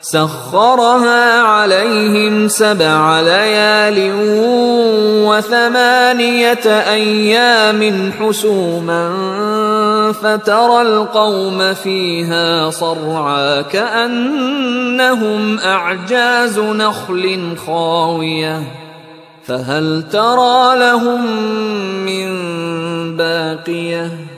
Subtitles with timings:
[0.00, 4.12] سخرها عليهم سبع ليال
[5.26, 9.12] وثمانية أيام حسوما
[10.12, 18.62] فترى القوم فيها صرعى كأنهم أعجاز نخل خاوية
[19.44, 21.26] فهل ترى لهم
[22.06, 22.28] من
[23.16, 24.37] باقية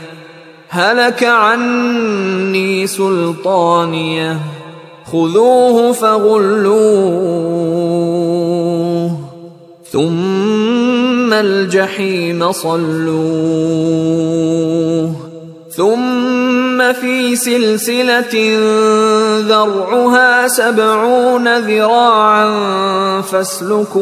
[0.73, 4.37] هلك عني سلطانية.
[5.11, 6.71] خذوه فغلوه.
[9.91, 12.91] ثم الجحيم صلوه.
[15.75, 18.57] ثم في سلسلة
[19.39, 22.51] ذرعها سبعون ذراعا
[23.21, 24.01] فاسلكوه.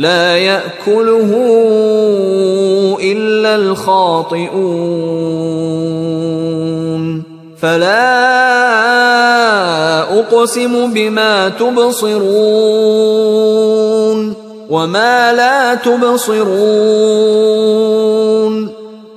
[0.00, 1.30] لا يأكله
[3.02, 4.50] إلا الخاطئون.
[7.60, 8.00] فلا
[10.20, 12.20] أقسم بما تبصرون
[14.70, 16.50] وما لا تبصرون.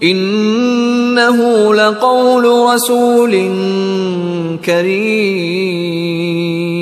[0.04, 3.32] إنه لقول رسول
[4.66, 6.73] كريم.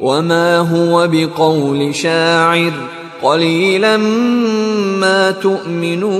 [0.00, 2.72] وما هو بقول شاعر
[3.22, 3.96] قليلا
[5.00, 6.16] ما تؤمنون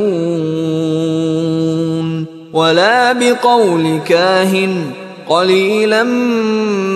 [2.53, 4.85] ولا بقول كاهن
[5.29, 6.03] قليلا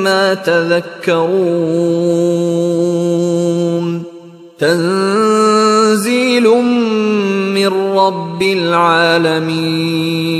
[0.04, 1.50] ما تذكرون
[4.58, 6.44] تنزيل
[7.54, 7.66] من
[7.96, 10.39] رب العالمين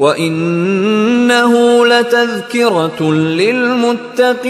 [0.00, 4.40] وانه لتذكره للمتقين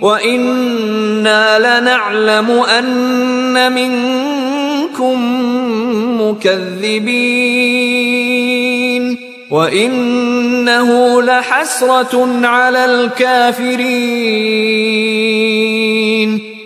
[0.00, 5.18] وأنا لنعلم ان منكم
[6.22, 7.50] مكذبين
[9.50, 14.00] وانه لحسره على الكافرين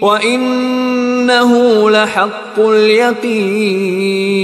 [0.01, 1.51] وانه
[1.91, 4.44] لحق اليقين